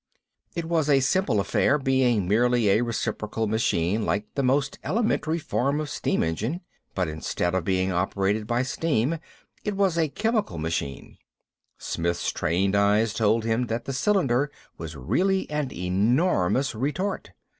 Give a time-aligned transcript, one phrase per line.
[0.55, 5.79] It was a simple affair, being merely a reciprocal machine like the most elementary form
[5.79, 6.61] of steam engine.
[6.95, 9.19] But, instead of being operated by steam,
[9.63, 11.19] it was a chemical machine;
[11.77, 17.29] Smith's trained eyes told him that the cylinder was really an enormous retort.